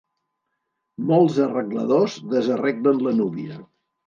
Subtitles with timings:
[1.11, 3.61] Molts arregladors desarreglen la núvia.